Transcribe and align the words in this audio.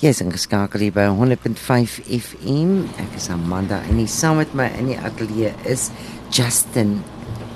Jy 0.00 0.08
is 0.14 0.22
ingeskakel 0.24 0.80
hier 0.80 0.94
by 0.96 1.02
100.5 1.12 1.98
FM. 2.08 2.70
Ek 3.02 3.16
is 3.18 3.26
Amanda 3.28 3.82
en 3.84 3.98
hier 4.00 4.08
saam 4.08 4.38
met 4.40 4.52
my 4.56 4.70
in 4.80 4.86
die 4.88 4.94
ateljee 4.96 5.50
is 5.68 5.90
Justin 6.32 7.02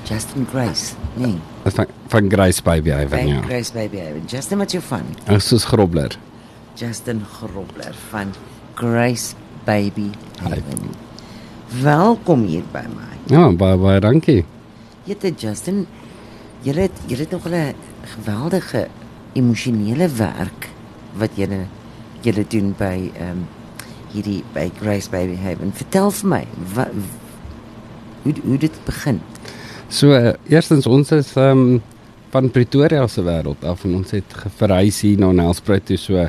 Justin 0.05 0.45
Grace. 0.51 0.93
Nee, 1.17 1.39
van 1.65 1.87
van 2.13 2.27
Grace 2.29 2.61
Baby 2.61 2.91
by 2.91 2.99
Ivan 3.07 3.31
ja. 3.31 3.39
Grace 3.47 3.73
Baby. 3.73 4.03
Justin 4.29 4.61
wat 4.61 4.75
jy 4.77 4.83
van? 4.85 5.09
Ek 5.25 5.41
soos 5.41 5.65
grobler. 5.71 6.13
Justin 6.77 7.23
Grobler 7.25 7.97
van 8.11 8.35
Grace 8.77 9.33
Baby 9.65 10.11
Haven. 10.43 10.91
Welkom 11.81 12.43
hier 12.51 12.67
by 12.75 12.83
my. 12.93 13.09
Ja, 13.33 13.47
baie 13.57 13.79
baie 13.81 14.03
dankie. 14.05 14.43
Jette 15.09 15.33
Justin, 15.33 15.87
jy 16.61 16.77
het 16.77 17.01
jy 17.09 17.23
het 17.23 17.33
nog 17.33 17.49
'n 17.49 17.73
geweldige 18.19 18.85
emosionele 19.33 20.11
werk 20.13 20.69
wat 21.17 21.41
jy 21.41 21.49
jy 22.25 22.47
doen 22.49 22.73
by 22.79 22.97
ehm 23.13 23.31
um, 23.31 23.45
hierdie 24.15 24.45
by 24.55 24.69
Grace 24.79 25.11
Baby 25.11 25.35
Haven. 25.43 25.73
Vertel 25.75 26.13
vir 26.21 26.29
my, 26.31 26.43
wat 26.75 26.93
hoe 28.23 28.35
hoe 28.45 28.59
dit 28.59 28.77
begin? 28.87 29.19
So 29.89 30.15
uh, 30.15 30.35
eerstens 30.49 30.87
ons 30.87 31.13
is 31.13 31.35
ehm 31.37 31.65
um, 31.65 31.83
van 32.35 32.51
Pretoria 32.51 33.07
se 33.07 33.23
wêreld 33.23 33.63
af 33.63 33.85
en 33.87 33.95
ons 34.01 34.11
het 34.11 34.33
verhuis 34.59 35.01
hier 35.07 35.21
na 35.23 35.31
Nelspruit 35.33 35.85
toe 35.87 35.99
so 36.01 36.25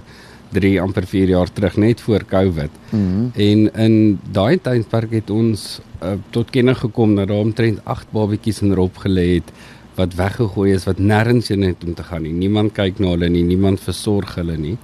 3 0.53 0.75
amper 0.81 1.07
4 1.09 1.31
jaar 1.34 1.49
terug 1.51 1.77
net 1.81 2.01
voor 2.01 2.25
Covid. 2.29 2.70
Mm 2.91 3.31
En 3.34 3.63
in 3.73 4.20
daai 4.31 4.59
tydperk 4.62 5.15
het 5.17 5.29
ons 5.29 5.79
uh, 6.03 6.13
tot 6.29 6.49
kennis 6.53 6.77
gekom 6.84 7.15
dat 7.15 7.27
daar 7.27 7.41
omtrent 7.41 7.81
8 7.84 8.12
babetjies 8.13 8.62
in 8.62 8.73
Rob 8.77 8.93
gelê 9.01 9.27
het 9.39 9.49
wat 9.95 10.13
weggegooi 10.16 10.73
is 10.73 10.84
wat 10.85 10.98
nêrens 10.99 11.48
heen 11.48 11.62
het 11.62 11.84
om 11.84 11.94
te 11.94 12.04
gaan 12.04 12.22
nie. 12.23 12.34
Niemand 12.34 12.73
kyk 12.73 12.99
na 12.99 13.08
hulle 13.16 13.30
nie, 13.30 13.44
niemand 13.44 13.80
versorg 13.80 14.35
hulle 14.35 14.58
nie. 14.58 14.77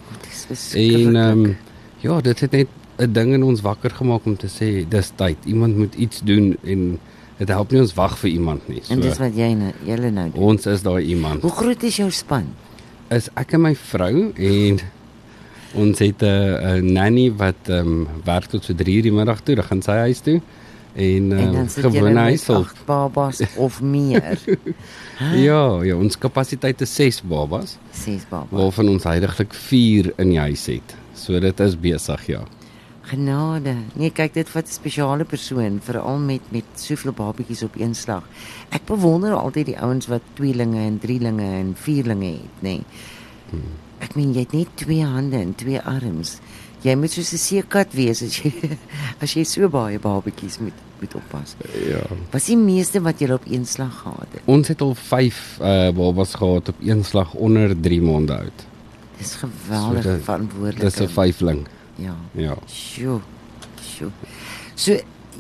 En 0.74 1.16
ehm 1.16 1.46
um, 1.46 1.58
ja, 2.02 2.22
dit 2.22 2.40
het 2.40 2.52
net 2.52 2.68
'n 2.98 3.12
ding 3.14 3.34
in 3.34 3.44
ons 3.44 3.62
wakker 3.62 3.90
gemaak 3.92 4.26
om 4.26 4.38
te 4.38 4.48
sê 4.48 4.88
dis 4.90 5.12
tyd. 5.16 5.38
Iemand 5.46 5.78
moet 5.78 5.96
iets 5.96 6.22
doen 6.24 6.58
en 6.64 7.00
dit 7.38 7.48
help 7.48 7.72
nie 7.72 7.82
ons 7.82 7.94
wag 7.94 8.18
vir 8.18 8.30
iemand 8.30 8.68
nie. 8.68 8.82
en 8.90 9.00
dis 9.00 9.16
So 9.16 9.24
wat 9.24 9.36
jy 9.36 9.54
nou 9.54 9.72
julle 9.86 10.12
nou 10.12 10.30
doen. 10.32 10.42
ons 10.44 10.66
is 10.66 10.82
daai 10.82 11.04
iemand. 11.04 11.42
Hoe 11.42 11.52
groot 11.52 11.84
is 11.84 11.96
jou 11.96 12.10
span? 12.12 12.46
Is 13.10 13.30
ek 13.36 13.54
en 13.54 13.62
my 13.62 13.76
vrou 13.76 14.32
en 14.36 14.80
ons 15.74 16.00
het 16.00 16.22
'n 16.24 16.94
nanny 16.94 17.32
wat 17.36 17.68
ehm 17.68 17.88
um, 17.88 18.08
werk 18.26 18.46
tot 18.46 18.64
so 18.64 18.74
3:00 18.74 19.02
die 19.02 19.12
middag 19.12 19.42
toe, 19.42 19.56
dan 19.56 19.64
gaan 19.66 19.82
sy 19.82 19.92
huis 19.92 20.20
toe. 20.20 20.42
En, 20.94 21.32
En 21.32 21.54
uh, 21.54 21.92
met 22.02 22.16
huishulp. 22.16 22.66
agt 22.66 22.86
babas 22.86 23.42
of 23.56 23.82
meer. 23.82 24.40
Ja, 25.22 25.84
ja, 25.84 25.96
ons 25.96 26.18
kapasiteit 26.18 26.82
is 26.82 26.96
6 26.96 27.22
babas, 27.22 27.78
Ses 27.94 28.24
babas. 28.30 28.50
waarvan 28.60 28.88
ons 28.90 29.04
heidaglik 29.04 29.54
4 29.54 30.14
in 30.18 30.30
die 30.30 30.40
huis 30.40 30.66
het. 30.66 30.96
So 31.14 31.40
dit 31.40 31.60
is 31.60 31.76
besig, 31.80 32.26
ja. 32.26 32.40
Genade. 33.02 33.76
Nee, 33.94 34.10
kyk 34.10 34.34
dit 34.34 34.52
wat 34.54 34.66
'n 34.66 34.72
spesiale 34.74 35.24
persoon, 35.24 35.80
veral 35.84 36.18
met 36.18 36.42
met 36.50 36.64
soveel 36.76 37.12
babetjies 37.12 37.64
op 37.64 37.76
een 37.78 37.96
slag. 37.96 38.24
Ek 38.70 38.86
bewonder 38.86 39.34
altyd 39.34 39.66
die 39.66 39.80
ouens 39.80 40.08
wat 40.08 40.22
tweelinge 40.34 40.80
en 40.80 41.00
drielinge 41.00 41.46
en 41.60 41.76
vierlinge 41.76 42.26
het, 42.26 42.58
nê. 42.62 42.82
Nee. 42.82 42.84
Ek 44.00 44.16
meen 44.16 44.34
jy 44.34 44.40
het 44.40 44.54
net 44.54 44.68
twee 44.76 45.04
hande 45.06 45.38
en 45.38 45.56
twee 45.56 45.80
arms. 45.82 46.40
Jy 46.82 46.96
moet 46.98 47.12
soos 47.12 47.34
'n 47.34 47.38
seekat 47.38 47.94
wees 47.94 48.22
as 48.24 48.40
jy 48.42 48.52
as 49.24 49.34
jy 49.34 49.44
so 49.44 49.70
baie 49.70 50.00
babetjies 50.00 50.60
moet 50.60 50.74
moet 51.02 51.16
oppas. 51.18 51.56
Ja. 51.90 52.02
Was 52.32 52.46
die 52.46 52.58
meeste 52.58 53.02
wat 53.02 53.20
jy 53.20 53.32
op 53.34 53.46
een 53.50 53.66
slag 53.66 54.02
gehad 54.04 54.28
het? 54.32 54.42
Ons 54.46 54.68
het 54.68 54.82
al 54.82 54.96
5 54.96 55.60
uh 55.62 55.90
babas 55.98 56.36
gehad 56.38 56.70
op 56.70 56.82
een 56.82 57.04
slag 57.04 57.34
onder 57.34 57.74
3 57.82 58.02
maande 58.02 58.38
oud. 58.38 58.66
Dis 59.18 59.36
geweldig 59.36 60.04
So 60.04 60.18
verantwoordelik. 60.24 60.82
Dis 60.82 61.00
'n 61.02 61.08
vyfling. 61.08 61.68
Ja. 61.96 62.16
Ja. 62.32 62.58
Sjoe. 62.68 63.20
Sjoe. 63.82 64.12
So 64.76 64.98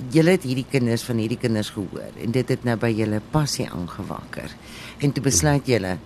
julle 0.09 0.31
het 0.31 0.43
hierdie 0.43 0.65
kinders 0.69 1.03
van 1.03 1.17
hierdie 1.17 1.37
kinders 1.37 1.69
gehoor 1.69 2.13
en 2.23 2.31
dit 2.31 2.49
het 2.49 2.63
nou 2.63 2.77
by 2.77 2.89
julle 2.89 3.21
passie 3.31 3.69
aangewakker. 3.69 4.49
En 4.97 5.11
toe 5.11 5.23
besluit 5.23 5.67
julle 5.67 5.97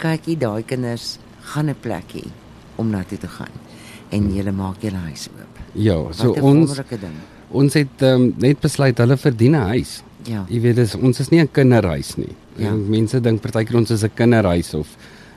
kykie 0.00 0.36
daai 0.36 0.62
kinders 0.64 1.18
gaan 1.40 1.70
'n 1.70 1.76
plekkie 1.80 2.30
om 2.76 2.90
na 2.90 3.04
toe 3.04 3.18
te 3.18 3.28
gaan. 3.28 3.69
En 4.10 4.30
julle 4.34 4.52
maak 4.52 4.82
julle 4.82 5.00
huis 5.08 5.28
oop. 5.28 5.58
Ja, 5.78 5.96
so 6.12 6.34
ons 6.42 6.74
ding. 6.90 7.16
ons 7.50 7.74
het 7.78 8.02
um, 8.02 8.34
net 8.42 8.60
besluit 8.60 8.98
hulle 8.98 9.16
verdien 9.16 9.56
'n 9.56 9.68
huis. 9.74 10.02
Ja. 10.26 10.44
Jy 10.48 10.60
weet 10.60 10.76
dis 10.76 10.94
ons 10.94 11.20
is 11.20 11.30
nie 11.30 11.40
'n 11.40 11.48
kinderhuis 11.52 12.16
nie. 12.16 12.34
Ja. 12.56 12.64
Ja. 12.70 12.74
Mense 12.74 13.20
dink 13.20 13.40
partykeer 13.40 13.76
ons 13.76 13.90
is 13.90 14.04
'n 14.04 14.10
kinderhuis 14.14 14.74
of 14.74 14.88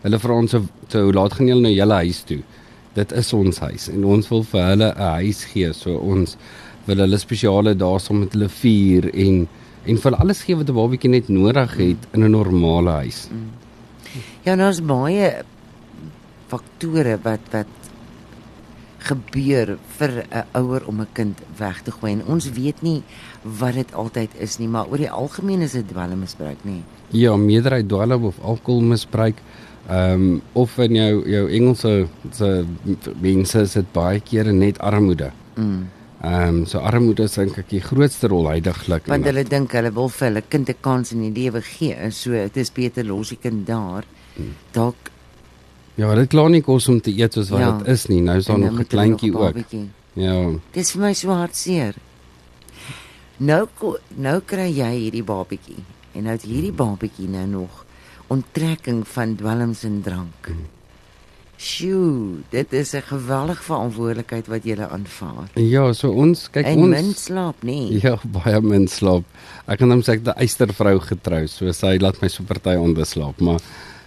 hulle 0.01 0.19
vra 0.19 0.33
ons 0.33 0.51
so, 0.51 0.63
so 0.87 1.03
hoe 1.03 1.13
laat 1.13 1.33
gaan 1.33 1.47
julle 1.47 1.61
na 1.61 1.69
julle 1.69 1.93
huis 1.93 2.23
toe? 2.23 2.41
Dit 2.93 3.11
is 3.11 3.33
ons 3.33 3.59
huis 3.59 3.89
en 3.89 4.05
ons 4.05 4.29
wil 4.29 4.43
vir 4.43 4.61
hulle 4.61 4.93
'n 4.95 5.13
huis 5.21 5.43
gee. 5.43 5.73
So 5.73 5.97
ons 5.97 6.37
wil 6.85 6.97
hulle 6.97 7.17
spesiale 7.17 7.75
dae 7.75 7.99
saam 7.99 8.19
met 8.19 8.33
hulle 8.33 8.49
vier 8.49 9.09
en 9.13 9.47
en 9.85 9.97
vir 9.97 10.15
alles 10.15 10.43
gee 10.43 10.55
wat 10.55 10.69
'n 10.69 10.75
babatjie 10.75 11.09
net 11.09 11.29
nodig 11.29 11.77
het 11.77 12.01
in 12.13 12.23
'n 12.23 12.31
normale 12.31 12.91
huis. 13.03 13.29
Ja, 14.43 14.55
nou 14.55 14.69
is 14.69 14.81
baie 14.81 15.43
faktore 16.47 17.17
wat 17.23 17.39
wat 17.51 17.67
gebeur 19.03 19.77
vir 19.97 20.11
'n 20.31 20.45
ouer 20.59 20.85
om 20.87 21.01
'n 21.01 21.07
kind 21.13 21.37
weg 21.57 21.81
te 21.81 21.91
gooi. 21.91 22.11
En 22.11 22.25
ons 22.25 22.51
weet 22.51 22.81
nie 22.81 23.03
wat 23.41 23.73
dit 23.73 23.93
altyd 23.93 24.29
is 24.37 24.57
nie, 24.57 24.67
maar 24.67 24.87
oor 24.87 24.97
die 24.97 25.11
algemeen 25.11 25.61
is 25.61 25.71
dit 25.71 25.87
dwelmmisbruik, 25.87 26.57
nê. 26.63 26.81
Ja, 27.09 27.35
meerderheid 27.35 27.87
dwelm 27.87 28.23
of 28.23 28.39
alkoholmisbruik. 28.39 29.41
Ehm 29.89 30.21
um, 30.21 30.41
of 30.53 30.77
in 30.77 30.95
jou 30.95 31.29
jou 31.29 31.49
Engelse 31.49 32.07
se 32.31 32.65
mense 33.19 33.59
is 33.59 33.73
dit 33.73 33.91
baie 33.91 34.19
kere 34.19 34.51
net 34.51 34.79
armoede. 34.79 35.31
Mm. 35.55 35.89
Ehm 36.21 36.47
um, 36.47 36.65
so 36.65 36.79
armoede 36.79 37.23
is 37.23 37.33
dink 37.35 37.57
ek 37.57 37.69
die 37.69 37.81
grootste 37.81 38.27
rol 38.27 38.47
heidaglik. 38.47 39.07
Want 39.07 39.25
hulle 39.25 39.43
dink 39.43 39.71
hulle 39.71 39.91
wil 39.91 40.09
vir 40.09 40.27
hulle 40.27 40.43
kind 40.47 40.69
'n 40.69 40.79
kans 40.81 41.11
in 41.11 41.19
die 41.19 41.41
lewe 41.41 41.61
gee. 41.61 42.11
So 42.11 42.31
dit 42.31 42.57
is 42.57 42.71
beter 42.71 43.03
los 43.03 43.29
die 43.29 43.39
kind 43.41 43.67
daar. 43.67 44.05
Dalk 44.71 45.11
Ja, 45.95 46.13
dit 46.15 46.29
klaar 46.29 46.49
nie 46.49 46.61
kos 46.61 46.87
om 46.89 46.99
te 47.01 47.11
eet 47.11 47.33
soos 47.33 47.49
wat 47.53 47.59
Ja. 47.59 47.71
dit 47.77 47.87
is 47.87 48.05
nie. 48.07 48.21
Nou 48.21 48.37
is 48.37 48.45
daar 48.45 48.55
en 48.55 48.61
nog 48.61 48.79
'n 48.79 48.87
kleintjie 48.87 49.37
ook. 49.37 49.55
Ja. 50.13 50.49
Dis 50.71 50.91
vir 50.91 51.01
my 51.01 51.13
so 51.13 51.29
hartseer. 51.29 51.95
Nou 53.37 53.67
nou 54.15 54.41
kry 54.45 54.69
jy 54.69 54.91
hierdie 54.97 55.23
babatjie 55.23 55.83
en 56.13 56.23
nou 56.23 56.33
het 56.33 56.41
hierdie 56.41 56.71
babatjie 56.71 57.27
nou 57.29 57.47
nog 57.47 57.85
onttrekking 58.27 59.07
van 59.07 59.35
dwelms 59.35 59.83
en 59.83 60.01
drank. 60.01 60.51
Sjoe, 61.57 62.41
dit 62.49 62.73
is 62.73 62.93
'n 62.93 63.01
geweldige 63.01 63.63
verantwoordelikheid 63.63 64.47
wat 64.47 64.63
jy 64.63 64.75
aanvaar. 64.81 65.49
Ja, 65.55 65.93
so 65.93 66.09
ons 66.11 66.49
kyk 66.49 66.65
En 66.65 66.77
ons 66.77 66.89
min 66.89 67.13
slaap, 67.13 67.55
nee. 67.63 67.99
Ja, 68.01 68.17
baie 68.25 68.61
min 68.61 68.87
slaap. 68.87 69.23
Ek 69.67 69.77
kan 69.77 69.89
hom 69.89 70.01
sê 70.01 70.09
ek 70.13 70.25
het 70.25 70.35
'n 70.35 70.39
eystervrou 70.39 70.99
getrou, 70.99 71.47
so 71.47 71.71
sy 71.71 71.97
laat 71.99 72.21
my 72.21 72.27
so 72.27 72.43
party 72.43 72.75
onderslaap, 72.75 73.39
maar 73.39 73.59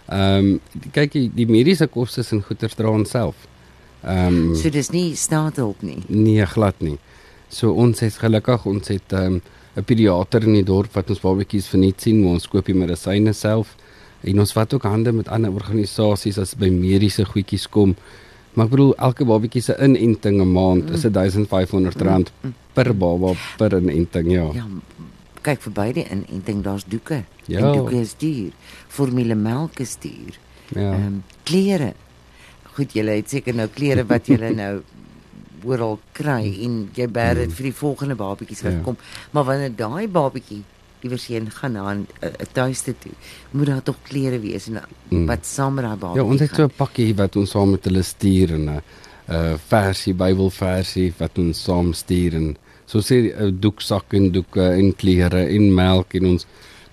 ehm 0.08 0.52
um, 0.54 0.60
kyk 0.92 1.12
die, 1.12 1.30
die 1.34 1.46
mediese 1.46 1.86
kostes 1.86 2.32
en 2.32 2.42
goeder 2.42 2.72
dra 2.76 2.90
ons 2.90 3.10
self. 3.10 3.34
Ehm 4.04 4.50
um, 4.50 4.54
So 4.54 4.70
dis 4.70 4.90
nie 4.90 5.14
staatshulp 5.16 5.82
nie. 5.82 6.02
Nee, 6.08 6.46
glad 6.46 6.80
nie. 6.80 6.98
So 7.48 7.72
ons 7.72 8.02
is 8.02 8.18
gelukkig, 8.18 8.66
ons 8.66 8.88
het 8.88 9.12
'n 9.12 9.16
um, 9.16 9.42
'n 9.76 9.84
pediater 9.84 10.42
in 10.42 10.54
die 10.56 10.64
dorp 10.64 10.94
wat 10.96 11.10
ons 11.12 11.20
babatjies 11.20 11.68
verniet 11.68 12.00
sien, 12.00 12.22
maar 12.22 12.38
ons 12.38 12.48
koop 12.48 12.64
die 12.66 12.74
medisyne 12.74 13.32
self. 13.36 13.74
En 14.24 14.40
ons 14.40 14.52
vat 14.52 14.74
ook 14.74 14.86
hande 14.88 15.12
met 15.12 15.28
ander 15.28 15.52
organisasies 15.52 16.38
as 16.38 16.54
by 16.54 16.70
mediese 16.72 17.24
goedjies 17.24 17.68
kom. 17.68 17.94
Maar 18.56 18.66
ek 18.66 18.72
bedoel 18.72 18.94
elke 18.96 19.26
babatjie 19.28 19.62
se 19.62 19.76
inenting 19.76 20.40
'n 20.40 20.52
maand 20.52 20.90
is 20.90 21.04
R1500 21.04 22.32
per 22.72 22.94
baba 22.94 23.34
per 23.58 23.76
inenting, 23.76 24.32
ja. 24.32 24.48
Ja, 24.54 24.66
kyk 25.46 25.62
verby 25.66 25.92
die 26.00 26.04
inenting, 26.10 26.62
daar's 26.66 26.84
doeke. 26.90 27.22
Ja. 27.46 27.60
En 27.60 27.72
doeke 27.78 28.00
is 28.00 28.14
duur. 28.18 28.52
Formulemelk 28.88 29.78
is 29.84 29.96
duur. 30.02 30.38
Ja. 30.74 30.92
Ehm 30.92 31.06
um, 31.06 31.22
klere. 31.46 31.92
Goed, 32.76 32.92
jy 32.92 33.04
het 33.08 33.30
seker 33.32 33.54
nou 33.56 33.68
klere 33.72 34.04
wat 34.08 34.26
jy 34.28 34.36
nou 34.64 34.80
oral 35.66 35.98
kry 36.14 36.42
en 36.66 36.74
jy 36.94 37.06
bær 37.10 37.34
dit 37.40 37.52
vir 37.58 37.70
die 37.70 37.74
volgende 37.74 38.14
babatjies 38.18 38.62
wat 38.66 38.72
Ja. 38.76 38.80
kom. 38.84 38.96
Maar 39.32 39.44
wanneer 39.44 39.72
daai 39.76 40.08
babatjie 40.08 40.62
iewers 41.02 41.26
heen 41.30 41.50
gaan 41.50 41.72
na 41.72 41.92
'n 41.94 42.06
'n 42.22 42.46
tuiste 42.52 42.94
toe, 42.98 43.12
moet 43.50 43.66
daar 43.66 43.82
tog 43.82 43.96
klere 44.02 44.38
wees 44.40 44.66
en 44.68 44.80
Mm. 45.10 45.26
wat 45.26 45.46
saam 45.46 45.74
met 45.74 45.84
daai 45.84 45.96
babatjie. 45.96 46.22
Ja, 46.22 46.28
ons 46.30 46.40
het 46.40 46.50
so 46.50 46.56
gaan. 46.56 46.66
'n 46.70 46.76
pakkie 46.76 47.14
wat 47.14 47.36
ons 47.36 47.50
saam 47.50 47.70
met 47.70 47.84
hulle 47.84 48.02
stuur 48.02 48.52
en 48.52 48.64
'n 48.70 48.82
'n 49.28 49.58
versie 49.68 50.14
Bybelversie 50.14 51.12
wat 51.18 51.38
ons 51.38 51.62
saam 51.62 51.92
stuur 51.92 52.34
en 52.34 52.56
so 52.86 52.98
sê 53.02 53.32
'n 53.34 53.58
doeksak 53.60 54.14
en 54.14 54.30
doeke 54.32 54.62
en 54.78 54.92
klere 54.94 55.46
en 55.48 55.74
melk 55.74 56.14
en 56.14 56.26
ons 56.26 56.46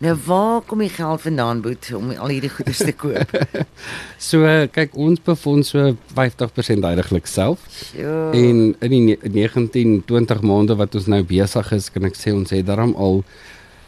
Nou 0.04 0.18
waar 0.26 0.62
kom 0.68 0.80
die 0.80 0.90
geld 0.90 1.22
vandaan 1.22 1.62
boet 1.62 1.92
om 1.96 2.10
al 2.12 2.28
hierdie 2.28 2.50
goedes 2.50 2.78
te 2.78 2.92
koop? 2.92 3.30
So 4.18 4.44
uh, 4.44 4.66
kyk 4.68 4.98
ons 5.00 5.20
befonds 5.24 5.70
so 5.70 5.96
50% 6.18 6.84
heiliglik 6.84 7.28
self 7.28 7.60
Sjoe. 7.72 8.32
en 8.34 8.76
in 8.82 8.90
die 8.92 9.00
ne- 9.00 9.18
19 9.30 10.04
20 10.06 10.42
maande 10.42 10.76
wat 10.76 10.96
ons 10.96 11.08
nou 11.08 11.24
besig 11.24 11.72
is 11.72 11.90
kan 11.90 12.04
ek 12.10 12.16
sê 12.20 12.34
ons 12.36 12.50
het 12.52 12.66
daarom 12.66 12.96
al 12.96 13.24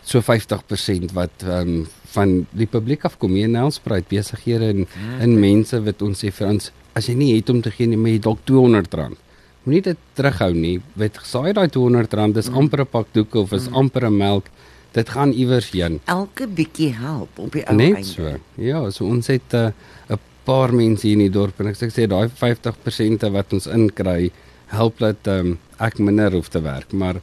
so 0.06 0.22
50% 0.22 1.12
wat 1.14 1.32
ehm 1.44 1.68
um, 1.82 1.88
van 2.16 2.46
die 2.56 2.68
publiek 2.68 3.04
afkom 3.04 3.34
hier 3.36 3.44
in 3.50 3.52
Nelspruit 3.52 4.08
besighede 4.08 4.70
en 4.72 4.86
Ja. 4.88 5.20
en 5.20 5.40
mense 5.40 5.82
wat 5.84 6.02
ons 6.02 6.24
sê 6.24 6.32
vir 6.32 6.48
ons 6.48 6.72
as 6.96 7.08
jy 7.10 7.14
nie 7.16 7.36
het 7.36 7.50
om 7.50 7.60
te 7.62 7.72
gee 7.72 7.88
nie, 7.88 7.98
maar 7.98 8.12
jy 8.12 8.20
dalk 8.20 8.40
R200. 8.48 9.18
Moenie 9.66 9.82
dit 9.82 9.98
terughou 10.14 10.52
nie. 10.54 10.80
Weet 10.94 11.18
saai 11.26 11.54
daai 11.54 11.68
R200, 11.68 12.34
dis 12.34 12.50
Mm. 12.50 12.58
amper 12.58 12.80
'n 12.82 12.88
pak 12.92 13.08
doeke 13.14 13.40
of 13.40 13.52
is 13.54 13.68
amper 13.72 14.06
'n 14.06 14.18
melk. 14.18 14.46
Dit 14.94 15.10
gaan 15.10 15.32
iewers 15.34 15.72
heen. 15.72 16.00
Elke 16.06 16.48
bietjie 16.48 16.94
help 16.94 17.30
op 17.40 17.52
die 17.52 17.66
ou 17.68 17.76
Net 17.76 17.96
einde. 17.96 18.08
so. 18.08 18.38
Ja, 18.56 18.90
so 18.92 19.06
ons 19.06 19.28
het 19.28 19.52
'n 19.54 19.74
uh, 20.12 20.18
paar 20.46 20.74
mense 20.74 21.02
hier 21.08 21.14
in 21.14 21.20
die 21.20 21.30
dorp 21.30 21.60
en 21.60 21.68
ek 21.68 21.76
sê- 21.76 22.08
daai 22.08 22.30
50% 22.30 23.32
wat 23.32 23.54
ons 23.54 23.68
inkry 23.68 24.32
help 24.68 24.98
dat 25.00 25.28
um, 25.28 25.58
ek 25.80 25.98
minder 26.00 26.32
hoef 26.32 26.48
te 26.50 26.62
werk, 26.62 26.94
maar 26.94 27.16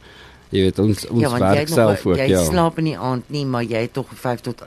jy 0.51 0.61
weet 0.61 0.79
ons 0.79 1.05
ons 1.09 1.21
ja, 1.21 1.29
jy 1.29 1.39
werk 1.39 1.57
het 1.57 1.69
nog- 1.69 1.75
self 1.77 2.05
ook, 2.05 2.17
jy 2.17 2.27
ja. 2.29 2.43
slaap 2.43 2.77
in 2.77 2.83
die 2.85 2.97
aand 2.97 3.23
nie, 3.29 3.45
maar 3.45 3.63
jy 3.63 3.81
het 3.81 3.93
tog 3.93 4.07
5 4.13 4.41
tot 4.41 4.61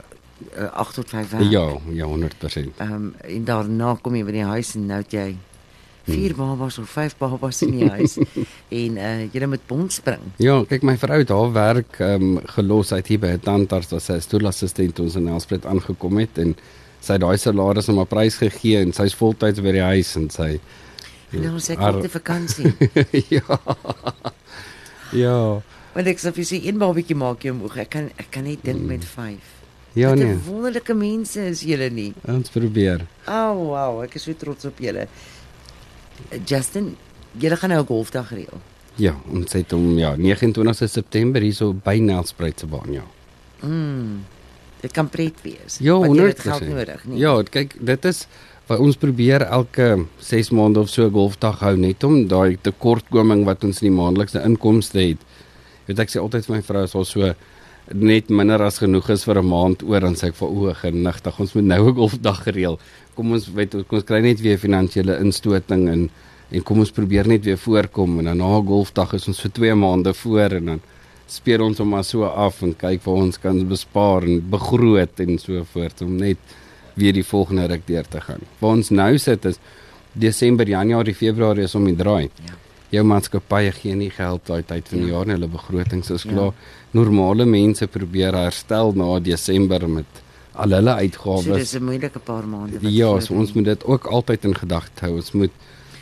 uh, 0.57 0.63
8 0.73 0.93
tot 0.95 1.09
5 1.09 1.29
werk. 1.31 1.43
Ja, 1.51 1.67
ja 1.91 2.05
100%. 2.05 2.73
Ehm 2.77 2.93
um, 2.93 3.15
en 3.23 3.45
daarna 3.45 3.97
kom 4.01 4.15
jy 4.15 4.23
by 4.23 4.31
die 4.31 4.43
huis 4.43 4.75
en 4.75 4.85
nou 4.87 5.03
jy 5.09 5.35
vier 6.07 6.33
Hmm. 6.33 6.55
babas 6.57 6.77
of 6.79 6.89
vyf 6.89 7.13
babas 7.19 7.61
in 7.65 7.71
die 7.77 7.89
huis 7.89 8.17
en 8.81 8.97
uh, 8.97 9.27
jy 9.33 9.45
moet 9.45 9.67
bond 9.67 9.91
spring. 9.93 10.23
Ja, 10.39 10.63
kyk 10.65 10.83
my 10.87 10.95
vrou 10.97 11.19
het 11.19 11.29
haar 11.29 11.51
werk 11.53 11.99
ehm 11.99 12.23
um, 12.37 12.41
gelos 12.55 12.91
uit 12.95 13.07
hier 13.07 13.19
by 13.19 13.35
'n 13.35 13.39
tandarts 13.43 13.93
as 13.93 14.05
sy 14.07 14.13
'n 14.17 14.21
stoelassistent 14.21 14.95
toe 14.95 15.05
ons 15.05 15.15
in 15.15 15.25
Nelspruit 15.27 15.65
aangekom 15.65 16.17
het 16.23 16.37
en 16.37 16.55
sy 17.01 17.13
het 17.13 17.21
daai 17.21 17.37
salaris 17.37 17.89
om 17.89 17.99
'n 17.99 18.07
prys 18.07 18.35
gegee 18.39 18.81
en 18.81 18.93
sy's 18.93 19.13
voltyds 19.15 19.59
by 19.61 19.71
die 19.71 19.83
huis 19.93 20.15
en 20.15 20.29
sy 20.29 20.59
En 21.33 21.41
nou 21.43 21.59
sê 21.59 21.73
ek 21.75 21.79
Ar- 21.83 21.95
op 21.99 22.05
vakansie. 22.07 22.71
ja. 23.35 23.43
ja. 25.11 25.61
Want 25.95 26.07
ek 26.07 26.19
sê 26.21 26.31
vir 26.35 26.45
sy 26.47 26.59
een 26.63 26.77
babatjie 26.79 27.17
maak 27.17 27.43
jy 27.43 27.51
moeg. 27.57 27.77
Ek 27.83 27.89
kan 27.95 28.09
ek 28.21 28.29
kan 28.31 28.45
nie 28.47 28.57
dink 28.63 28.83
met 28.87 29.03
5. 29.03 29.35
Hmm. 29.35 29.55
Ja 29.97 30.09
Wat 30.13 30.19
nee. 30.21 30.35
wonderlike 30.45 30.93
mense 30.93 31.41
is 31.49 31.63
julle 31.65 31.89
nie. 31.89 32.11
Ons 32.29 32.51
probeer. 32.53 33.01
O, 33.25 33.33
oh, 33.33 33.55
wow, 33.71 34.01
ek 34.05 34.15
is 34.19 34.27
so 34.27 34.33
trots 34.37 34.67
op 34.69 34.77
julle. 34.79 35.07
Justin, 36.45 36.95
julle 37.31 37.55
gaan 37.55 37.69
nou 37.69 37.81
'n 37.81 37.87
golfdag 37.87 38.29
reël. 38.29 38.61
Ja, 38.95 39.13
ons 39.29 39.53
het 39.53 39.71
hom 39.71 39.97
ja 39.97 40.15
29 40.15 40.89
September 40.89 41.41
hierso 41.41 41.73
by 41.73 41.99
Nelspruit 42.01 42.59
se 42.59 42.65
baan 42.65 42.91
ja. 42.91 43.03
Mm. 43.61 44.25
Dit 44.81 44.91
kan 44.91 45.09
pret 45.09 45.41
wees. 45.41 45.77
Ja, 45.79 45.97
want 45.97 46.15
jy 46.15 46.21
100%. 46.21 46.27
het 46.27 46.39
geld 46.39 46.67
nodig, 46.69 47.05
nie? 47.05 47.19
Ja, 47.19 47.43
kyk, 47.43 47.75
dit 47.79 48.05
is 48.05 48.27
wat 48.67 48.79
ons 48.83 48.97
probeer 48.99 49.41
elke 49.41 50.05
6 50.19 50.49
maande 50.49 50.79
of 50.79 50.89
so 50.89 51.05
'n 51.05 51.11
golfdag 51.11 51.59
hou 51.59 51.75
net 51.77 52.03
om 52.03 52.27
daai 52.27 52.57
tekortkoming 52.61 53.45
wat 53.45 53.63
ons 53.63 53.81
in 53.81 53.93
die 53.93 53.97
maandelikse 53.97 54.43
inkomste 54.43 54.99
het. 54.99 55.21
Jy 55.85 55.93
weet 55.93 55.99
ek 55.99 56.09
sê 56.09 56.19
altyd 56.19 56.45
vir 56.45 56.55
my 56.55 56.61
vrou 56.61 56.83
as 56.83 56.95
ons 56.95 57.09
so 57.09 57.33
net 57.93 58.29
minder 58.29 58.61
as 58.61 58.79
genoeg 58.79 59.09
is 59.09 59.23
vir 59.23 59.39
'n 59.39 59.47
maand 59.47 59.83
oor 59.83 59.99
dan 59.99 60.15
sê 60.15 60.27
ek 60.27 60.35
vir 60.35 60.47
o, 60.47 60.73
genigtig, 60.73 61.39
ons 61.39 61.53
moet 61.55 61.63
nou 61.63 61.87
'n 61.87 61.95
golfdag 61.95 62.43
gereël. 62.43 62.79
Kom 63.15 63.31
ons 63.31 63.47
weet 63.47 63.71
kom 63.71 63.97
ons 63.97 64.03
kry 64.03 64.21
net 64.21 64.41
weer 64.41 64.57
finansiële 64.57 65.19
instoting 65.19 65.87
en 65.89 66.09
en 66.49 66.63
kom 66.63 66.79
ons 66.79 66.91
probeer 66.91 67.27
net 67.27 67.43
weer 67.43 67.57
voorkom 67.57 68.19
en 68.19 68.25
dan 68.25 68.37
na 68.37 68.57
'n 68.59 68.65
golfdag 68.65 69.13
is 69.13 69.27
ons 69.27 69.41
vir 69.41 69.51
2 69.51 69.75
maande 69.75 70.13
voor 70.13 70.51
en 70.51 70.65
dan 70.65 70.81
speel 71.27 71.61
ons 71.61 71.77
hom 71.77 71.89
maar 71.89 72.03
so 72.03 72.23
af 72.23 72.61
en 72.61 72.73
kyk 72.73 73.03
waar 73.03 73.15
ons 73.15 73.39
kan 73.39 73.67
bespaar 73.67 74.23
en 74.23 74.49
begroot 74.49 75.19
en 75.19 75.37
so 75.37 75.63
voort 75.73 76.01
om 76.01 76.15
net 76.15 76.37
weer 76.95 77.13
die 77.13 77.23
volgende 77.23 77.67
ruk 77.67 77.87
deur 77.87 78.07
te 78.07 78.21
gaan. 78.21 78.41
Waar 78.59 78.71
ons 78.71 78.89
nou 78.89 79.17
sit 79.17 79.45
is 79.45 79.59
Desember, 80.13 80.67
Januarie, 80.67 81.15
Februarie 81.15 81.63
is 81.63 81.75
om 81.75 81.85
die 81.85 81.95
draai. 81.95 82.29
Ja. 82.45 82.66
Jou 82.89 83.03
maatskappye 83.03 83.71
gee 83.71 83.95
nie 83.95 84.09
geld 84.09 84.45
daai 84.47 84.63
tyd 84.63 84.87
van 84.87 84.99
die 84.99 85.07
Ja. 85.07 85.13
jaar 85.17 85.25
nie, 85.25 85.33
hulle 85.35 85.47
begrotings 85.47 86.09
is 86.09 86.23
Ja. 86.23 86.31
klaar. 86.31 86.53
Normale 86.93 87.45
mense 87.45 87.87
probeer 87.87 88.33
herstel 88.33 88.93
na 88.95 89.19
Desember 89.19 89.87
met 89.89 90.05
al 90.55 90.69
hulle 90.69 90.91
So 90.91 90.97
uitgawes. 90.97 91.45
dis 91.57 91.73
'n 91.75 91.83
moeilike 91.83 92.19
paar 92.19 92.47
maande 92.47 92.79
ja, 92.81 93.19
so 93.19 93.33
ons 93.33 93.53
moet 93.53 93.65
dit 93.65 93.85
ook 93.85 94.05
altyd 94.05 94.45
in 94.45 94.55
gedagte 94.55 95.05
hou. 95.05 95.15
Ons 95.15 95.31
moet 95.33 95.51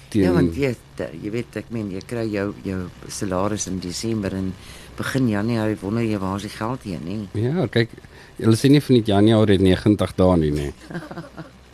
teen 0.09 0.23
Ja, 0.23 0.31
want 0.31 0.55
jy 0.55 0.75
jy 1.23 1.31
weet 1.31 1.55
ek 1.55 1.65
meen 1.71 1.91
jy 1.91 2.01
kry 2.05 2.29
jou 2.31 2.53
jou 2.63 2.87
salaris 3.09 3.67
in 3.67 3.79
Desember 3.79 4.31
en 4.33 4.53
begin 4.95 5.27
Januarie 5.27 5.77
wonder 5.81 6.03
jy 6.03 6.17
waar 6.19 6.35
is 6.37 6.43
die 6.43 6.49
geld 6.49 6.83
heen, 6.83 7.01
nê? 7.33 7.41
Ja, 7.41 7.67
kyk, 7.67 7.89
hulle 8.37 8.55
sê 8.55 8.69
nie 8.69 8.79
van 8.79 8.95
die 8.95 9.03
Januarie 9.11 9.57
het 9.57 9.61
90 9.61 10.15
dae 10.15 10.37
nie, 10.37 10.51
nee. 10.51 10.73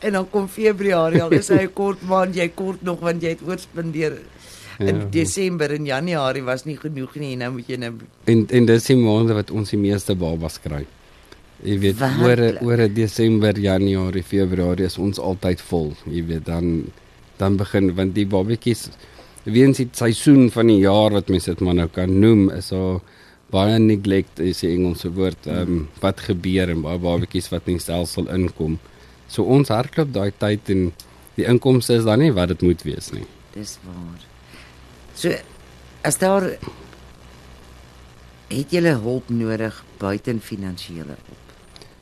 En 0.00 0.12
dan 0.12 0.26
kom 0.30 0.48
Februarie 0.48 1.22
al 1.22 1.30
is 1.32 1.48
hy 1.48 1.62
'n 1.66 1.72
kort 1.80 2.02
maand, 2.02 2.34
jy 2.36 2.48
kort 2.54 2.82
nog 2.82 3.00
want 3.00 3.22
jy 3.22 3.28
het 3.28 3.42
oorspandeer. 3.46 4.18
In 4.78 4.96
Ja. 4.96 5.04
Desember 5.10 5.72
en 5.72 5.86
Januarie 5.86 6.42
was 6.42 6.64
nie 6.64 6.76
genoeg 6.76 7.14
nie 7.16 7.32
en 7.32 7.38
nou 7.38 7.52
moet 7.52 7.66
jy 7.68 7.76
nou 7.76 7.92
En 8.24 8.46
en 8.50 8.66
dis 8.66 8.84
die 8.84 8.96
maande 8.96 9.32
wat 9.34 9.50
ons 9.50 9.70
die 9.70 9.78
meeste 9.80 10.14
babas 10.14 10.58
kry. 10.60 10.84
Jy 11.64 11.78
weet 11.78 12.00
oor 12.20 12.36
Werklik? 12.36 12.62
oor 12.62 12.88
Desember, 12.92 13.56
Januarie, 13.58 14.22
Februarie 14.22 14.84
is 14.84 14.98
ons 14.98 15.18
altyd 15.18 15.60
vol. 15.60 15.94
Jy 16.04 16.24
weet 16.26 16.44
dan 16.44 16.84
dan 17.38 17.56
begin 17.56 17.94
want 17.94 18.14
die 18.14 18.26
babatjies 18.26 18.90
weens 19.44 19.78
die 19.78 19.88
seisoen 19.92 20.50
van 20.50 20.66
die 20.66 20.80
jaar 20.82 21.10
wat 21.12 21.28
mense 21.28 21.50
dit 21.50 21.60
maar 21.60 21.74
nou 21.74 21.88
kan 21.88 22.12
noem 22.20 22.50
is 22.50 22.68
daar 22.68 23.00
baie 23.50 23.78
neglect 23.78 24.40
is 24.40 24.60
die 24.60 24.72
Engelse 24.74 25.08
woord 25.14 25.46
ehm 25.46 25.60
um, 25.72 25.88
wat 26.02 26.20
gebeur 26.20 26.68
en 26.68 26.82
baie 26.82 26.98
babatjies 26.98 27.48
wat 27.48 27.66
nie 27.66 27.78
stelsel 27.78 28.28
inkom. 28.28 28.78
So 29.36 29.44
ons 29.44 29.68
hardloop 29.68 30.14
daai 30.14 30.32
tyd 30.32 30.70
en 30.72 30.86
die 31.36 31.44
inkomste 31.44 31.98
is 32.00 32.06
dan 32.08 32.22
nie 32.24 32.32
wat 32.32 32.54
dit 32.54 32.62
moet 32.64 32.82
wees 32.88 33.12
nie. 33.12 33.26
dis 33.56 33.78
waar. 33.84 34.20
So 35.16 35.32
as 36.04 36.18
daar 36.20 36.44
het 38.48 38.72
jy 38.72 38.82
hulp 38.84 39.28
nodig 39.32 39.84
buiten 39.98 40.40
finansiële 40.40 41.16
hulp. 41.16 41.42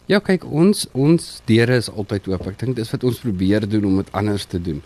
Ja, 0.06 0.20
kyk, 0.20 0.44
ons 0.44 0.84
ons 0.92 1.40
deure 1.48 1.78
is 1.80 1.88
altyd 1.88 2.28
oop. 2.28 2.46
Ek 2.50 2.58
dink 2.60 2.76
dis 2.76 2.90
wat 2.92 3.06
ons 3.08 3.22
probeer 3.22 3.64
doen 3.68 3.86
om 3.88 4.02
dit 4.02 4.10
anders 4.12 4.44
te 4.44 4.60
doen. 4.60 4.82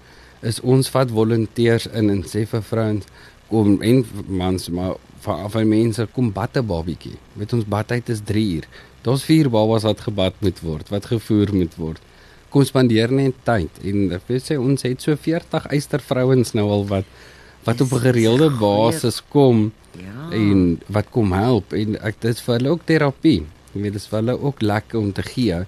Is 0.47 0.61
ons 0.62 0.91
vat 0.95 1.11
volonteërs 1.11 1.89
in 1.99 2.12
en 2.12 2.23
sê 2.23 2.45
vir 2.47 2.62
vrouens 2.62 3.09
kom 3.49 3.81
en 3.83 4.05
mans 4.29 4.69
maar 4.77 4.95
vir 5.25 5.49
vir 5.55 5.65
mense 5.67 6.06
kom 6.15 6.29
'n 6.31 6.67
babietjie. 6.67 7.19
Met 7.35 7.53
ons 7.53 7.65
badtyd 7.65 8.09
is 8.09 8.21
3 8.25 8.55
uur. 8.56 8.69
Daar's 9.03 9.25
4 9.25 9.50
babas 9.50 9.83
wat 9.83 10.00
gebad 10.00 10.35
moet 10.41 10.61
word, 10.61 10.89
wat 10.89 11.06
gevoer 11.06 11.55
moet 11.55 11.75
word. 11.77 12.00
Kom 12.50 12.65
spandeer 12.65 13.11
net 13.12 13.35
tyd 13.45 13.71
en 13.85 14.12
ek 14.12 14.23
wil 14.29 14.41
sê 14.41 14.56
ons 14.59 14.83
het 14.83 15.03
so 15.03 15.17
40 15.17 15.67
eystervrouens 15.75 16.55
nou 16.55 16.69
al 16.71 16.87
wat 16.87 17.05
wat 17.67 17.81
op 17.81 17.93
'n 17.93 18.00
gereelde 18.09 18.50
basis 18.50 19.23
kom 19.29 19.73
Ja. 19.99 20.31
en 20.33 20.81
wat 20.87 21.11
kom 21.11 21.33
help 21.33 21.73
en 21.73 21.97
ek 22.03 22.21
dit 22.21 22.31
is 22.35 22.41
vir 22.41 22.55
hulle 22.59 22.71
ook 22.71 22.85
terapie. 22.87 23.43
Jy 23.75 23.83
weet 23.83 23.93
dit 23.93 24.03
is 24.03 24.06
vir 24.09 24.19
hulle 24.21 24.41
ook 24.41 24.62
lekker 24.62 24.99
om 24.99 25.12
te 25.12 25.23
gee. 25.23 25.67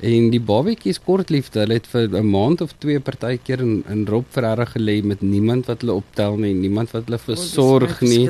En 0.00 0.30
die 0.30 0.40
babatjies 0.40 0.98
kortliefde, 1.00 1.60
hulle 1.60 1.74
het 1.74 1.86
vir 1.86 2.08
'n 2.08 2.30
maand 2.30 2.60
of 2.60 2.72
twee 2.78 3.00
partykeer 3.00 3.60
in 3.60 3.84
in 3.88 4.06
Rob 4.06 4.24
Ferreira 4.30 4.64
gelê 4.64 5.02
met 5.02 5.20
niemand 5.22 5.66
wat 5.66 5.80
hulle 5.80 5.92
optel 5.94 6.36
nie, 6.36 6.54
niemand 6.54 6.90
wat 6.92 7.04
hulle 7.06 7.18
versorg 7.18 8.00
nie. 8.00 8.28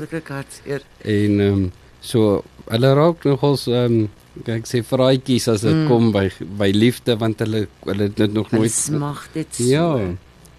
En 1.02 1.40
ehm 1.40 1.52
um, 1.52 1.72
so 2.00 2.42
hulle 2.70 2.94
raak 2.98 3.24
nogals 3.24 3.66
ehm 3.68 3.98
um, 4.02 4.08
ek 4.52 4.66
sê 4.68 4.82
vraatjies 4.84 5.48
as 5.48 5.62
dit 5.64 5.72
Mm. 5.72 5.82
mm. 5.82 5.88
kom 5.88 6.12
by 6.12 6.26
by 6.58 6.70
liefde 6.74 7.16
want 7.18 7.40
hulle 7.40 7.66
hulle 7.86 8.02
het 8.08 8.16
dit 8.16 8.32
nog 8.32 8.50
Hulle 8.50 8.60
nooit 8.60 8.72
smag 8.72 9.28
dit 9.32 9.54
so. 9.54 9.64
Ja. 9.64 10.14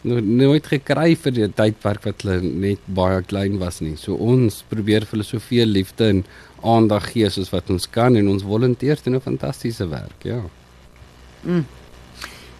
No, 0.07 0.19
nooit 0.21 0.65
gekry 0.65 1.15
vir 1.15 1.31
die 1.31 1.47
tydperk 1.51 2.05
wat 2.05 2.21
hulle 2.23 2.41
net 2.41 2.79
baie 2.87 3.21
klein 3.23 3.57
was 3.59 3.81
nie. 3.81 3.95
So 3.97 4.15
ons 4.15 4.63
probeer 4.69 5.05
vir 5.05 5.17
hulle 5.17 5.27
soveel 5.27 5.67
liefde 5.67 6.09
en 6.13 6.23
aandag 6.63 7.11
gee 7.11 7.29
soos 7.29 7.51
wat 7.51 7.69
ons 7.69 7.89
kan 7.89 8.15
en 8.15 8.29
ons 8.29 8.43
volonteërs 8.43 9.03
doen 9.03 9.15
'n 9.15 9.21
fantastiese 9.21 9.85
werk, 9.89 10.23
ja. 10.23 10.41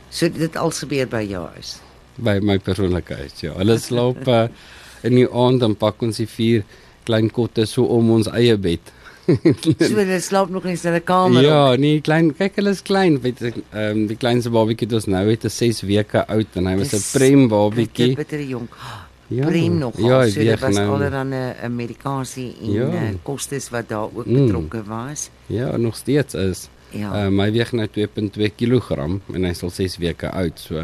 So 0.10 0.30
dit 0.30 0.56
als 0.56 0.80
gebeur 0.80 1.08
by 1.08 1.24
jou 1.28 1.46
huis. 1.56 1.78
By 2.18 2.40
my 2.42 2.58
persoonlike 2.58 3.14
huis, 3.14 3.42
ja. 3.42 3.54
Hulle 3.54 3.78
slaap 3.80 4.28
uh, 4.28 4.48
in 5.04 5.16
die 5.16 5.28
aand 5.30 5.62
dan 5.62 5.76
pak 5.76 6.02
ons 6.02 6.18
die 6.18 6.28
vier 6.30 6.64
klein 7.06 7.30
kotte 7.30 7.66
so 7.66 7.86
om 7.86 8.12
ons 8.12 8.28
eie 8.28 8.58
bed. 8.58 8.82
So 9.80 9.96
hulle 9.96 10.20
slaap 10.22 10.50
nog 10.50 10.64
in 10.64 10.70
dieselfde 10.76 11.00
kamer. 11.04 11.42
ja, 11.44 11.72
ook. 11.72 11.80
nee, 11.80 12.02
klein, 12.02 12.34
kyk 12.36 12.56
hulle 12.56 12.70
is 12.76 12.82
klein, 12.82 13.20
weet 13.22 13.42
ek, 13.42 13.56
ehm 13.72 13.90
um, 13.98 14.06
die 14.08 14.16
kleinste 14.18 14.50
babatjie 14.54 14.88
wat 14.88 14.94
ons 15.02 15.06
nou 15.12 15.26
het 15.30 15.44
is 15.50 15.58
6 15.58 15.82
weke 15.90 16.24
oud 16.28 16.56
en 16.56 16.66
hy 16.68 16.76
was 16.78 16.94
'n 16.94 17.04
prem 17.18 17.48
babatjie. 17.48 18.16
bitter 18.16 18.42
jonk. 18.42 18.72
Ja. 19.30 19.46
Prem 19.46 19.78
nog. 19.78 19.98
Ja, 20.00 20.22
so 20.30 20.40
dit 20.40 20.60
was 20.60 20.76
nou. 20.76 20.88
allerlei 20.96 21.54
'n 21.64 21.76
medikasie 21.76 22.56
en 22.62 22.72
Ja. 22.72 22.88
ja. 22.94 23.12
kostes 23.24 23.70
wat 23.70 23.90
daar 23.90 24.08
ook 24.16 24.26
Mm. 24.26 24.46
betrokke 24.46 24.84
was. 24.84 25.30
Ja, 25.48 25.78
nog 25.78 25.96
steeds 25.96 26.34
is. 26.34 26.70
Ja. 26.92 27.12
Ehm 27.14 27.26
um, 27.34 27.40
hy 27.40 27.52
weeg 27.52 27.72
nou 27.74 27.88
2.2 27.88 28.50
kg 28.56 28.92
en 29.34 29.44
hy's 29.44 29.64
al 29.64 29.70
6 29.70 29.98
weke 29.98 30.32
oud. 30.32 30.60
So 30.60 30.76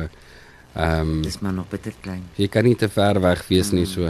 ehm 0.75 0.99
um, 0.99 1.21
dis 1.21 1.39
maar 1.39 1.53
nog 1.53 1.69
bitter 1.69 1.93
klein. 2.01 2.23
jy 2.35 2.47
kan 2.47 2.63
nie 2.63 2.75
te 2.75 2.89
ver 2.89 3.21
weg 3.21 3.47
wees 3.47 3.71
nie 3.71 3.85
so. 3.85 4.09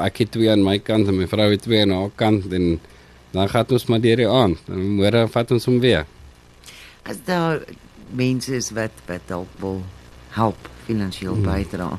Ek 0.00 0.16
het 0.18 0.30
twee 0.30 0.50
aan 0.50 0.62
my 0.64 0.78
kant 0.78 1.08
en 1.08 1.16
my 1.16 1.26
vrou 1.26 1.50
het 1.50 1.62
twee 1.62 1.82
aan 1.82 1.90
haar 1.90 2.10
kant 2.14 2.52
en 2.52 2.80
dan 3.36 3.50
gaan 3.52 3.74
ons 3.76 3.86
maar 3.90 4.00
deur 4.00 4.22
die 4.22 4.28
aand. 4.28 4.60
En 4.72 4.82
môre 4.98 5.26
vat 5.32 5.52
ons 5.56 5.68
hom 5.68 5.80
weer. 5.82 6.06
As 7.06 7.20
daar 7.26 7.62
mense 8.16 8.54
is 8.56 8.70
wat 8.76 9.04
wat 9.08 9.26
dalk 9.30 9.52
wil 9.62 9.82
help 10.36 10.68
finansiëel 10.86 11.36
Mm. 11.36 11.44
bydra, 11.44 11.98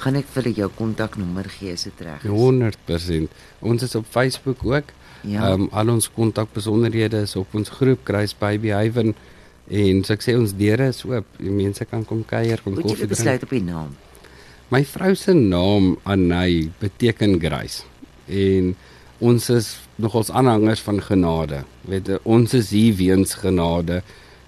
gaan 0.00 0.16
ek 0.16 0.26
vir 0.34 0.48
jou 0.52 0.70
kontaknommer 0.76 1.48
gee 1.48 1.72
as 1.72 1.84
dit 1.84 2.00
reg 2.06 2.24
is. 2.24 2.30
100%. 2.30 3.28
Ons 3.60 3.82
is 3.82 3.94
op 3.94 4.06
Facebook 4.10 4.64
ook. 4.64 4.94
Ja. 5.22 5.50
Ehm 5.50 5.66
um, 5.66 5.68
al 5.72 5.88
ons 5.88 6.08
kontakbesonderhede 6.12 7.20
is 7.26 7.36
op 7.36 7.54
ons 7.54 7.68
groep 7.68 8.04
Kruis 8.04 8.32
Baby 8.38 8.68
Haven 8.72 9.14
En 9.70 10.02
so 10.02 10.16
ek 10.16 10.24
sê 10.24 10.34
ons 10.34 10.50
deure 10.58 10.88
is 10.90 11.04
oop. 11.06 11.26
Die 11.38 11.52
mense 11.54 11.86
kan 11.86 12.02
kom 12.06 12.24
kuier, 12.26 12.58
kom 12.64 12.74
koffie 12.74 13.04
drink. 13.04 13.12
besluit 13.14 13.44
op 13.46 13.52
die 13.54 13.62
naam? 13.62 13.92
My 14.70 14.82
vrou 14.86 15.14
se 15.18 15.34
naam 15.34 15.92
Anay 16.10 16.70
beteken 16.82 17.38
grace. 17.42 17.84
En 18.26 18.74
ons 19.20 19.48
is 19.52 19.70
nogals 20.00 20.30
aanhangers 20.30 20.80
van 20.80 21.00
genade. 21.04 21.62
Weet 21.88 22.10
ons 22.22 22.54
is 22.56 22.70
hier 22.74 22.94
weens 22.96 23.34
genade 23.34 24.00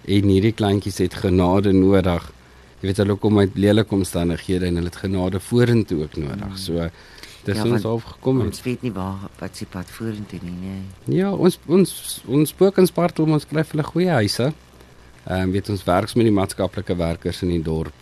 en 0.03 0.31
hierdie 0.33 0.55
kleintjies 0.57 0.99
het 1.05 1.19
genade 1.23 1.73
nodig. 1.77 2.29
Jy 2.81 2.89
weet 2.89 3.03
hulle 3.05 3.17
kom 3.21 3.39
uit 3.39 3.59
lelike 3.61 3.95
omstandighede 3.95 4.67
en 4.67 4.81
hulle 4.81 4.91
het 4.91 5.03
genade 5.05 5.41
vorentoe 5.41 6.03
ook 6.07 6.17
nodig. 6.19 6.57
So 6.59 6.89
dis 7.45 7.57
Ja, 7.57 7.67
ons 7.67 7.83
want 7.83 7.89
afgekom 7.91 8.41
het. 8.41 8.55
Ons 8.55 8.63
weet 8.63 8.83
nie 8.83 8.93
waar 8.93 9.29
wat 9.39 9.57
se 9.57 9.67
pad 9.67 9.91
vorentoe 9.91 10.41
nie, 10.43 10.57
nee. 10.63 11.19
Ja, 11.21 11.33
ons 11.33 11.59
ons 11.67 12.23
ons 12.27 12.55
Sparta 12.89 13.23
om 13.23 13.33
ons 13.33 13.43
skryf 13.43 13.71
hulle 13.75 13.87
goeie 13.87 14.11
huise. 14.23 14.53
Ehm 15.27 15.49
um, 15.49 15.53
weet 15.53 15.69
ons 15.71 15.85
werks 15.85 16.15
met 16.15 16.27
die 16.27 16.35
maatskaplike 16.35 16.97
werkers 16.97 17.43
in 17.43 17.55
die 17.55 17.63
dorp 17.63 17.95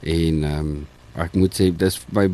en 0.00 0.42
ehm 0.44 0.58
um, 0.58 0.86
ek 1.14 1.36
moet 1.38 1.54
sê 1.54 1.70
dis 1.70 2.00
my 2.10 2.26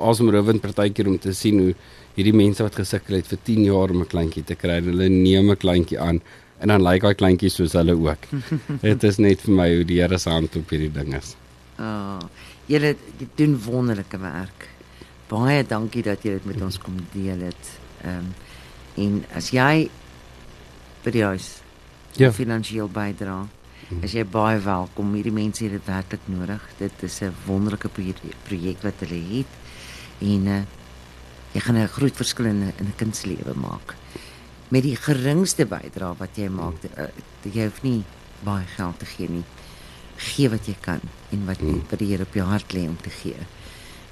asemrowend 0.00 0.62
partykeer 0.62 1.08
om 1.08 1.18
te 1.18 1.34
sien 1.36 1.58
hoe 1.60 1.74
hierdie 2.16 2.32
mense 2.34 2.62
wat 2.62 2.74
gesukkel 2.74 3.16
het 3.16 3.26
vir 3.26 3.38
10 3.44 3.64
jaar 3.64 3.90
om 3.90 4.00
'n 4.02 4.06
kleintjie 4.06 4.44
te 4.44 4.54
kry, 4.54 4.78
en 4.78 4.84
hulle 4.84 5.08
neem 5.08 5.50
'n 5.50 5.56
kleintjie 5.56 5.98
aan 6.00 6.20
en 6.60 6.68
dan 6.68 6.82
lyk 6.82 7.02
daai 7.02 7.14
kleintjie 7.14 7.50
soos 7.50 7.72
hulle 7.72 7.92
ook. 7.92 8.18
Dit 8.82 9.02
is 9.04 9.18
net 9.18 9.40
vir 9.40 9.54
my 9.54 9.68
hoe 9.74 9.84
die 9.84 10.00
Here 10.00 10.18
se 10.18 10.30
hand 10.30 10.56
op 10.56 10.70
hierdie 10.70 10.92
ding 10.92 11.14
is. 11.14 11.36
Ah, 11.78 12.20
julle 12.66 12.96
doen 13.36 13.58
wonderlike 13.64 14.18
werk. 14.18 14.68
Baie 15.28 15.64
dankie 15.66 16.02
dat 16.02 16.22
jy 16.22 16.30
dit 16.30 16.44
met 16.46 16.62
ons 16.62 16.78
kom 16.78 16.94
deel 17.12 17.40
het. 17.40 17.78
Ehm 18.04 18.18
um, 18.18 18.34
en 18.96 19.24
as 19.34 19.50
jy 19.50 19.88
by 21.04 21.10
die 21.10 21.24
huis 21.24 21.60
Ja. 22.16 22.30
finansiëel 22.30 22.88
bydra, 22.88 23.48
is 24.02 24.12
jy 24.12 24.24
baie 24.24 24.60
welkom. 24.60 25.14
Hierdie 25.14 25.32
mense 25.32 25.64
het 25.64 25.72
dit 25.72 25.86
werklik 25.86 26.20
nodig. 26.26 26.62
Dit 26.78 26.92
is 27.02 27.20
'n 27.22 27.32
wonderlike 27.46 27.88
proje- 27.88 28.14
projek 28.44 28.82
wat 28.82 28.94
hulle 29.00 29.20
het. 29.38 29.46
En 30.20 30.46
uh, 30.46 30.62
jy 31.54 31.60
gaan 31.60 31.76
'n 31.78 31.88
groot 31.88 32.16
verskil 32.16 32.46
in 32.46 32.62
'n 32.64 32.72
in 32.78 32.86
'n 32.86 32.96
kind 32.96 33.16
se 33.16 33.26
lewe 33.28 33.54
maak. 33.54 33.94
Met 34.70 34.82
die 34.82 34.96
geringste 34.96 35.66
bydra 35.66 36.14
wat 36.18 36.36
jy 36.36 36.48
maak, 36.48 36.74
uh, 36.98 37.06
jy 37.42 37.64
hoef 37.64 37.82
nie 37.82 38.02
baie 38.44 38.66
geld 38.76 38.98
te 38.98 39.06
gee 39.06 39.28
nie. 39.28 39.44
Gee 40.16 40.48
wat 40.48 40.66
jy 40.66 40.76
kan 40.80 41.00
en 41.30 41.46
wat 41.46 41.58
Hmm. 41.60 41.82
wat 41.90 41.98
die 41.98 42.08
Here 42.08 42.22
op 42.22 42.34
jou 42.34 42.46
hart 42.46 42.72
lê 42.72 42.88
om 42.88 42.96
te 42.96 43.10
gee. 43.10 43.36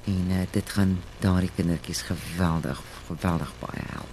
En 0.05 0.25
uh, 0.29 0.45
dit 0.51 0.69
gaan 0.69 0.99
daardie 1.19 1.51
kindertjies 1.55 2.01
geweldig 2.01 2.81
geweldig 3.07 3.51
baie 3.59 3.83
help. 3.93 4.07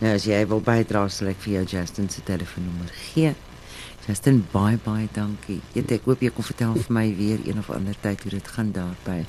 Nou 0.00 0.14
as 0.14 0.24
jy 0.24 0.46
wil 0.46 0.60
bydra, 0.60 1.08
sal 1.08 1.28
ek 1.28 1.36
vir 1.38 1.52
jou 1.52 1.64
Justin 1.78 2.08
se 2.10 2.20
telefoonnommer 2.22 2.90
gee. 3.14 3.34
Justin, 4.06 4.44
baie 4.52 4.78
baie 4.84 5.08
dankie. 5.12 5.60
Jy 5.72 5.84
ek 5.88 6.04
hoop 6.04 6.20
jy 6.20 6.30
kon 6.30 6.44
vertel 6.44 6.74
vir 6.74 6.92
my 6.92 7.14
weer 7.16 7.38
een 7.46 7.58
of 7.58 7.70
ander 7.70 7.94
tyd 8.00 8.22
hoe 8.22 8.30
dit 8.30 8.48
gaan 8.48 8.72
daar 8.72 8.96
by 9.04 9.24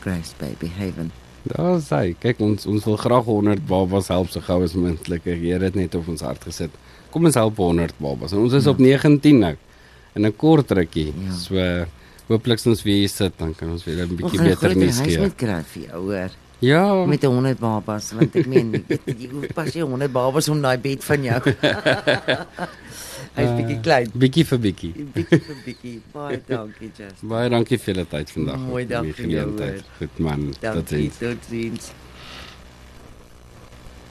Grace 0.00 0.34
Baby 0.38 0.70
Haven. 0.78 1.10
Daar 1.42 1.78
sê, 1.80 2.14
kyk 2.20 2.40
ons 2.44 2.66
ons 2.66 2.84
wil 2.84 2.96
graag 3.00 3.24
100 3.24 3.66
babas 3.66 4.08
help 4.12 4.28
so 4.30 4.40
gou 4.40 4.62
as 4.62 4.74
moontlik. 4.76 5.24
Die 5.24 5.36
Here 5.52 5.64
het 5.64 5.74
net 5.74 5.94
op 5.94 6.08
ons 6.08 6.20
hart 6.20 6.42
gesit. 6.44 6.70
Kom 7.10 7.24
ons 7.24 7.34
help 7.34 7.56
100 7.56 7.94
babas. 7.98 8.32
En 8.32 8.38
ons 8.44 8.52
is 8.52 8.64
Ja. 8.64 8.70
op 8.70 8.78
19 8.78 9.38
nou. 9.38 9.56
In 10.14 10.26
'n 10.26 10.36
kort 10.36 10.70
rukkie. 10.70 11.12
Ja. 11.16 11.32
So 11.32 11.86
hooplik 12.28 12.60
ons 12.66 12.82
weer 12.82 12.96
hier 12.98 13.08
sit 13.08 13.32
dan 13.38 13.54
kan 13.54 13.70
ons 13.70 13.84
weer 13.84 14.04
'n 14.04 14.16
bietjie 14.16 14.38
Ons 14.40 14.48
beter 14.48 14.76
nuus 14.76 15.00
gee. 15.00 15.18
moet 15.18 15.36
kry 15.36 15.62
vir 15.62 15.82
jou, 15.88 16.00
hoor. 16.12 16.30
Ja, 16.60 17.04
Met 17.06 17.22
'n 17.24 17.26
100 17.32 17.58
babas, 17.58 18.12
want 18.12 18.36
ek 18.36 18.46
meen, 18.46 18.84
jy 18.88 18.98
jy 19.18 19.48
pas 19.54 19.72
jy 19.74 19.80
100 19.82 20.12
babas 20.12 20.48
om 20.48 20.60
daai 20.60 20.76
bed 20.78 21.02
van 21.04 21.22
jou. 21.22 21.40
Hy's 23.36 23.50
bietjie 23.56 23.78
klein. 23.84 24.12
bietjie 24.14 24.44
vir 24.44 24.58
bietjie. 24.66 24.92
Bietjie 25.16 25.40
vir 25.46 25.58
bietjie. 25.64 25.96
Baie 26.12 26.40
dankie, 26.50 26.90
Justin. 26.98 27.28
Baie 27.30 27.48
dankie 27.52 27.78
vir 27.78 27.94
julle 27.94 28.06
tyd 28.10 28.34
vandag. 28.36 28.62
Mooi 28.66 28.84
dag 28.90 29.06
die 29.06 29.16
vir 29.20 29.34
jou. 29.36 29.48
Goed 30.00 30.22
man. 30.26 30.46
Dankie. 30.60 30.80
Totsiens. 30.80 31.20
Totsiens. 31.22 31.92